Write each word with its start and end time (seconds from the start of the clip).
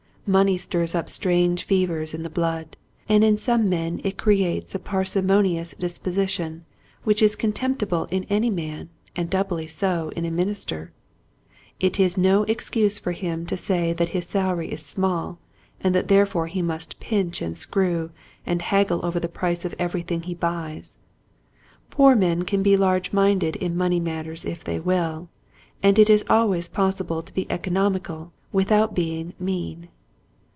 Money 0.27 0.55
stirs 0.57 0.95
up 0.95 1.09
strange 1.09 1.65
fevers 1.65 2.13
in 2.13 2.23
the 2.23 2.29
blood 2.29 2.77
and 3.09 3.21
in 3.23 3.35
some 3.37 3.67
men 3.67 3.99
it 4.05 4.17
creates 4.19 4.73
a 4.73 4.79
parsimonious 4.79 5.73
disposition 5.79 6.63
which 7.03 7.21
is 7.23 7.35
contemptible 7.35 8.05
in 8.11 8.23
any 8.29 8.49
man 8.49 8.87
and 9.15 9.29
doubly 9.29 9.67
so 9.67 10.07
in 10.15 10.23
a 10.23 10.31
minister. 10.31 10.93
It 11.81 11.99
is 11.99 12.17
no 12.19 12.43
excuse 12.43 12.97
for 12.99 13.11
him 13.11 13.45
to 13.47 13.57
say 13.57 13.91
that 13.93 14.09
his 14.09 14.25
salary 14.27 14.71
is 14.71 14.85
small, 14.85 15.37
and 15.81 15.93
that 15.95 16.07
there 16.07 16.25
fore 16.27 16.47
he 16.47 16.61
must 16.61 16.99
pinch 17.01 17.41
and 17.41 17.57
screw, 17.57 18.11
and 18.45 18.61
haggle 18.61 19.05
over 19.05 19.19
the 19.19 19.27
price 19.27 19.65
of 19.65 19.75
everything 19.79 20.21
he 20.21 20.33
buys. 20.35 20.97
Poor 21.89 22.15
men 22.15 22.43
can 22.43 22.63
be 22.63 22.77
large 22.77 23.11
minded 23.11 23.57
in 23.57 23.75
money 23.75 23.99
matters 23.99 24.45
if 24.45 24.63
they 24.63 24.79
will, 24.79 25.27
and 25.83 25.99
it 25.99 26.09
is 26.09 26.23
always 26.29 26.69
pos 26.69 27.01
sible 27.01 27.25
to 27.25 27.33
be 27.33 27.49
economical 27.51 28.31
without 28.53 28.95
being 28.95 29.33
mean. 29.37 29.89